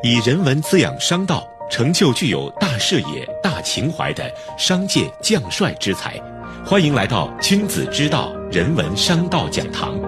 [0.00, 6.14] 以人文滋养商道，成就具有大视野、大情怀的商界将帅之才。
[6.64, 9.98] 欢迎来到君子之道人文商道讲堂。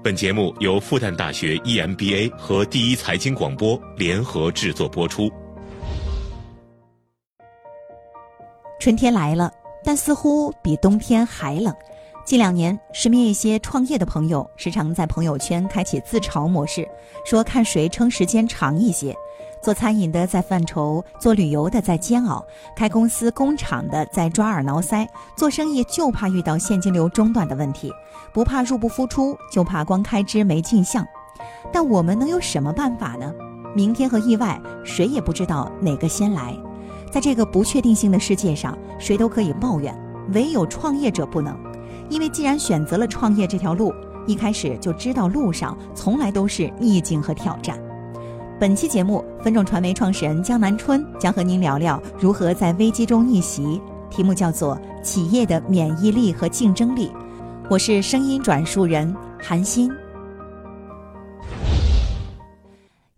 [0.00, 5.28] 本节目由复旦大学 EMBA 和第一财经广播联合制作播出。
[8.78, 9.50] 春天来了，
[9.82, 11.74] 但似乎比冬天还冷。
[12.28, 16.86] 近两年，身边一些创业的朋友时常在朋友圈开启自嘲模式，
[17.24, 19.16] 说看谁撑时间长一些。
[19.62, 22.44] 做餐饮的在犯愁，做旅游的在煎熬，
[22.76, 25.08] 开公司工厂的在抓耳挠腮。
[25.38, 27.90] 做生意就怕遇到现金流中断的问题，
[28.30, 31.02] 不怕入不敷出，就怕光开支没进项。
[31.72, 33.32] 但我们能有什么办法呢？
[33.74, 36.54] 明天和意外，谁也不知道哪个先来。
[37.10, 39.98] 在这个不确定性的世界上，谁都可以抱怨，
[40.34, 41.58] 唯有创业者不能。
[42.10, 43.94] 因为既然选择了创业这条路，
[44.26, 47.78] 一开始就知道路上从来都是逆境和挑战。
[48.58, 57.08] 本期节目，分众传媒创始人江南春将和您聊聊如何在危机中逆袭，题目叫做《企业的免疫力和竞争力》。
[57.70, 59.90] 我是声音转述人韩鑫。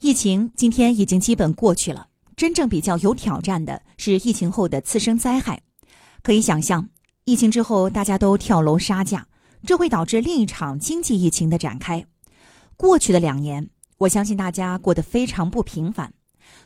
[0.00, 5.60] 疫情今天已经基本过去了，真正比较有挑战的是疫情后的次生灾害。
[6.22, 6.88] 可以想象。
[7.24, 9.26] 疫情之后，大家都跳楼杀价，
[9.64, 12.04] 这会导致另一场经济疫情的展开。
[12.76, 13.68] 过去的两年，
[13.98, 16.12] 我相信大家过得非常不平凡。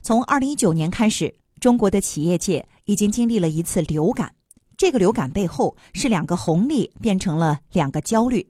[0.01, 4.33] 从二零一九年开始，中国的企业界已经经历了一次流感，
[4.77, 8.49] 这个流感背后是两个红利变成了两个焦虑。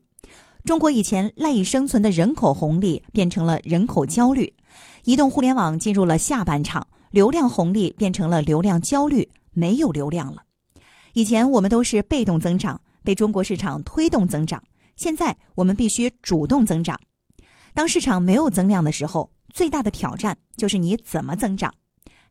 [0.65, 4.55] 中国以前赖以生存的人口红利变成了人口焦虑，
[5.05, 10.43] 移动互联网进入了下半场，流量红利变成了流量焦虑，没有流量了。
[11.15, 14.61] 以前我们都是被动增长，被中国市场推动增长。
[14.97, 16.99] 现在我们必须主动增长。
[17.73, 21.73] 当市场没有增量的时候，最大的挑战就是你怎么增长。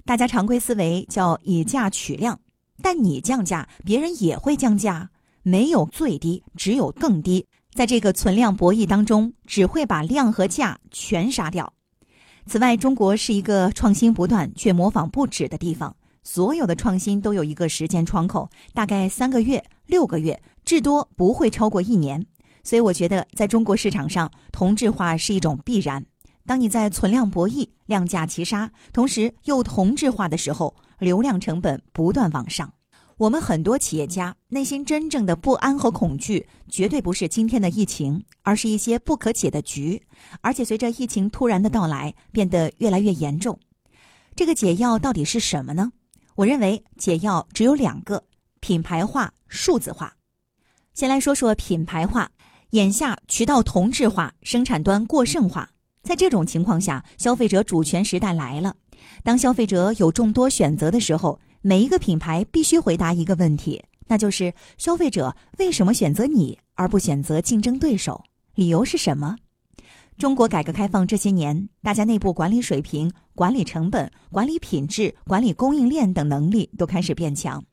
[0.03, 2.37] 大家常规思维叫以价取量，
[2.81, 5.09] 但你降价，别人也会降价。
[5.43, 7.45] 没有最低，只有更低。
[7.73, 11.73] 在这个存量博弈当中，只会把量和价全杀掉。
[12.45, 15.95] 此外，中国是一个创新不断却模仿不止的地方。
[16.23, 22.25] 所有的创新都有一个时间窗口，大概三个月、六个月，至多不会超过一年。
[22.63, 26.05] 所以我觉得，在中国市场上，同质化是一种必然。
[26.45, 32.73] 当你在存量博弈、量价齐杀，同时又同质化的时候，流量成本不断往上。
[33.17, 40.01] 我们很多企业家内心真正的不安和恐惧，绝对不是今天的疫情，而是一些不可解的局，
[40.41, 43.59] 而且随着疫情突然的到来，变得越来越严重。
[44.35, 45.91] 这个解药到底是什么呢？
[46.35, 48.23] 我认为解药只有两个：
[48.59, 50.15] 品牌化、数字化。
[50.93, 52.31] 先来说说品牌化。
[52.71, 55.69] 眼下渠道同质化，生产端过剩化，
[56.01, 58.75] 在这种情况下，消费者主权时代来了。
[59.21, 68.23] 当消费者有众多选择的时候，每一个品牌必须回答一个问题，那就是消费者为什么选择你而不选择竞争对手？
[68.55, 69.37] 理由是什么？
[70.17, 77.63] 中国改革开放这些年，大家内部管理水平、管理成本、管理品质、管理供应链等能力都开始变强。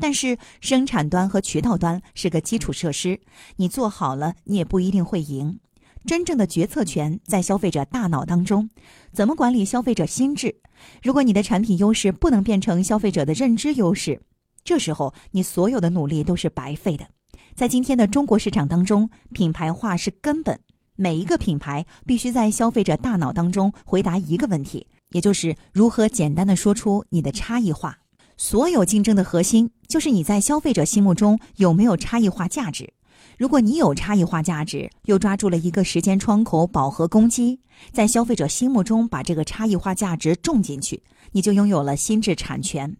[0.00, 3.20] 但是，生产端和渠道端是个基础设施，
[3.56, 5.60] 你做好了，你也不一定会赢。
[6.06, 8.70] 真正的决策权在消费者大脑当中，
[9.12, 10.56] 怎么管理消费者心智？
[11.02, 14.22] 如果你的产品优势不能变成消费者的认知优势，
[14.64, 17.06] 这时候你所有的努力都是白费的。
[17.54, 20.58] 在今天的中国市场当中，品牌化是根本。
[21.00, 28.00] 每一个品牌必须在消费者大脑当中回答一个问题，也就是如何简单的说出你的差异化。
[28.36, 32.92] 所有竞争的核心就是你在消费者心目中有没有差异化价值。
[33.38, 37.60] 如果你有差异化价值，又抓住了一个时间窗口饱和攻击，
[37.92, 42.94] 在消费者心目中把这个差异化价值种进去，你就拥有了心智产权。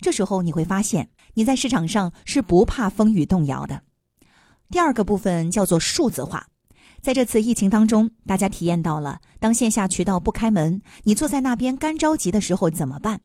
[0.00, 3.82] 这时候你会发现，你在市场上是不怕风雨动摇的。
[4.70, 6.46] 第二个部分叫做数字化。
[7.02, 13.20] 在这次疫情当中，大家体验到了，当线下渠道不开门，你坐在那边干着急的时候怎么办？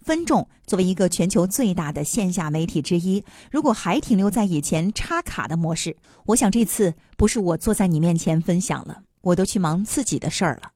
[0.00, 5.96] 分众作为一个全球最大的线下媒体之一，如果还停留在以前插卡的模式，
[6.26, 10.70] 我想这次不是我坐在你面前分享了，我都去忙自己的事儿了。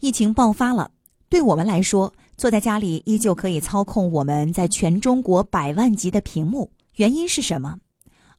[0.00, 0.90] 疫情爆发了，
[1.28, 7.78] 对我们来说，坐在家里依旧可以操控我们在全中国百万级的屏幕，原因是什么？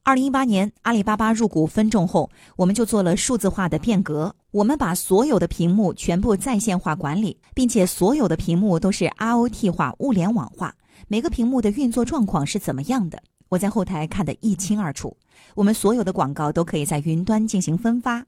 [0.07, 4.35] 二零一八年，阿里巴巴入股分众后，我们就做了数字化的变革。
[4.51, 10.75] 我们把所有的屏幕全部在线化管理，并且所有的屏幕都是 IoT 化、物联网化。
[11.07, 13.23] 每个屏幕的运作状况是怎么样的？
[13.49, 15.17] 我在后台看得一清二楚。
[15.55, 18.27] 我们所有的广告都可以在云端进行分发。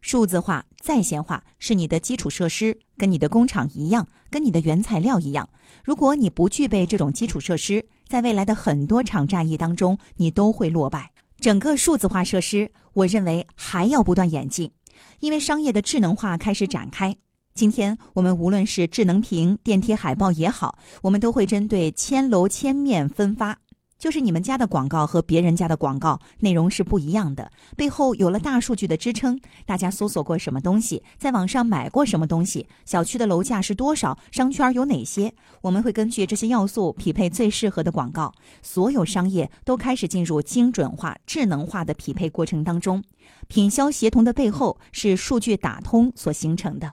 [0.00, 5.50] 数字化、在线化是你的基础设施，跟你的工厂一样，跟你的原材料一样。
[5.84, 11.10] 如果你不具备这种基础设施，在未来的很多场战役当中，你都会落败。
[11.40, 14.72] 整个数字化设施，我认为还要不断演进，
[15.20, 17.16] 因为商业的智能化开始展开。
[17.54, 23.58] 今天我们无论是智能屏、电梯海报也好，我们都会针对千楼千面分发。
[23.98, 29.38] 就是你们家的广告和别人家的广告内容是不一样的，背后有了大数据的支撑。
[29.66, 38.32] 大家搜索过什么东西，在网上买过什么东西，小区的楼价是多少，商圈有哪些，我们会根据这些要素匹配最适合的广告。
[38.62, 43.02] 所有商业都开始进入精准化、智能化的匹配过程当中。
[43.48, 46.92] 品销协同的背后是数据打通所形成的。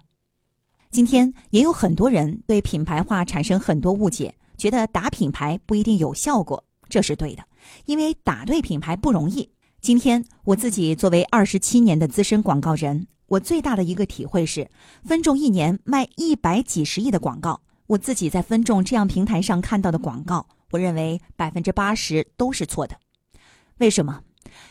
[0.89, 6.63] 今天也有很多人对品牌化产生很多误解，觉得打品牌不一定有效果。
[6.89, 7.43] 这是对的，
[7.85, 9.49] 因为打对品牌不容易。
[9.81, 14.69] 今天我自己作为二十七年的资深广告人，我最大的一个体会是，
[15.03, 22.95] 分众一年卖一百几十亿的广告，我自己在分众这样平台上看到的广告，我认为百分之八十都是错的。
[23.77, 24.21] 为什么？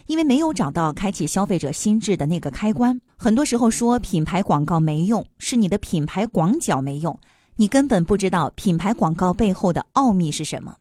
[0.07, 3.01] 因为没有找到开启消费者心智的那个开关。
[3.17, 7.19] 很多时候说品牌广告没用，是你的品牌广角没用，
[7.57, 10.75] 你根本不知道品牌广告背后的奥秘是什么。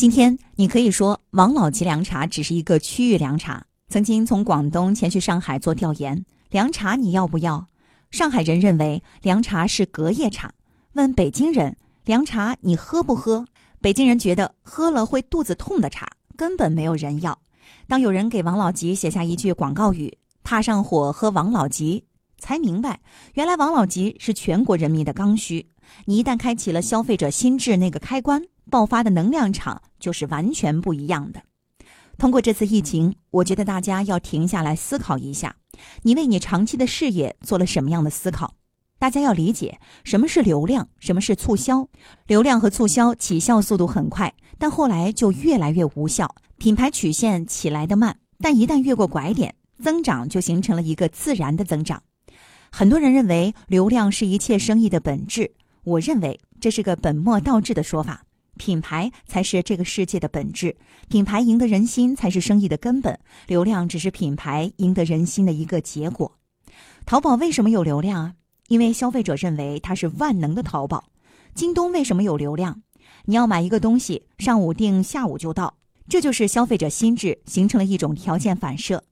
[0.00, 3.66] 今天你可以说王老吉凉茶只是一个区域凉茶。
[3.90, 7.66] 曾经从广东前去上海做调研，凉茶你要不要？
[8.10, 10.54] 上海人认为凉茶是隔夜茶。
[10.94, 11.76] 问北京人
[12.06, 13.44] 凉茶你喝不喝？
[13.82, 17.38] 北京人觉得喝了会肚子痛的茶，根本没有人要。
[17.86, 22.06] 当有人给王老吉写下一句广告语“踏上火喝王老吉”，
[22.40, 23.00] 才明白
[23.34, 25.68] 原来王老吉是全国人民的刚需。
[26.06, 28.42] 你一旦开启了消费者心智那个开关。
[28.70, 31.42] 爆发的能量场就是完全不一样的。
[32.16, 35.56] 通过这次疫情，我觉得大家要停下来思考一下，
[36.02, 38.54] 你为你长期的事业做了什么样的思考？
[38.98, 41.88] 大家要理解什么是流量，什么是促销。
[42.26, 46.34] 流量和促销起效速度很快，但后来就越来越无效。
[46.58, 52.02] 品牌曲线起来的慢，但一旦越过拐点，增长就形成了一个自然的增长。
[52.70, 58.24] 很多人认为流量是一切生意的本质，我认为这是个本末倒置的说法。
[58.60, 60.76] 品牌才是这个世界的本质，
[61.08, 66.36] 品牌赢得人心才是生意的根本，流量只是品牌赢得人心的一个结果。
[67.06, 68.34] 淘宝为什么有流量啊？
[68.68, 71.04] 因为消费者认为它是万能的淘宝。
[71.54, 72.82] 京东为什么有流量？
[73.24, 79.02] 你要买一个东西，上午订，下午就到，这就是消费者心智形成了一种条件反射。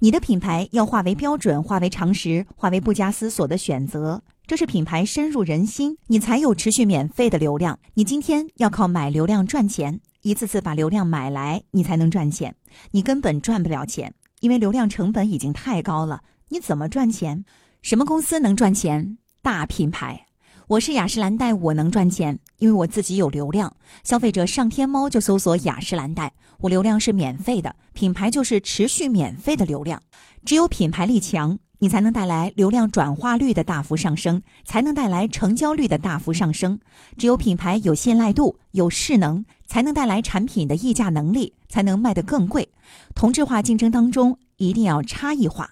[0.00, 4.22] 你的品牌要化为标准，化为常识，化为不加思索的选择。
[4.52, 7.78] 这是品牌深入人心，你才有持续免费的流量。
[7.94, 12.54] 你今天要靠买流量赚钱，一次次把流量买来，你才能赚钱。
[12.90, 16.20] 你根本赚不了钱，因为流量成本已经太高了。
[16.50, 17.46] 你怎么赚钱？
[17.80, 19.16] 什么公司能赚钱？
[19.40, 20.26] 大品牌。
[20.66, 23.74] 我是雅诗兰黛，我能赚钱，因为我自己有流量。
[24.04, 30.02] 消费者上天猫就搜索雅诗兰黛，我流量是免费的，品牌就是持续免费的流量。
[30.44, 31.58] 只有品牌力强。
[31.82, 36.78] 你才能带来流量转化率的大幅上升，才能带来成交率的大幅上升。
[37.18, 42.68] 只有品牌有信赖度、有势能，才能带来产品的溢价能力，才能卖得更贵。
[43.16, 45.70] 同质化竞争当中一定要差异化，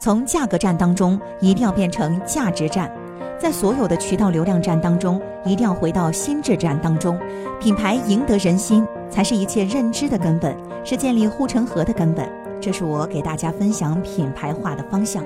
[0.00, 2.92] 从价格战当中一定要变成价值战，
[3.38, 7.16] 在所有的渠道流量战当中一定要回到心智战当中。
[7.60, 12.28] 品牌赢得人心，才是一切认知的根本，是建立护城河的根本。
[12.64, 15.22] 这是我给大家分享品牌化的方向。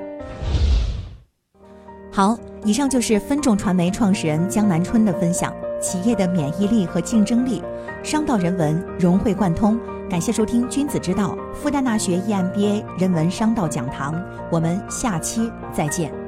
[2.10, 5.54] 好，以上就是分众传媒创始人江南春的分享。
[5.80, 7.62] 企业的免疫力和竞争力，
[8.02, 9.78] 商道人文融会贯通。
[10.10, 14.20] 感谢收听《君子之道》复旦大学 EMBA 人文商道讲堂。
[14.50, 16.27] 我们下期再见。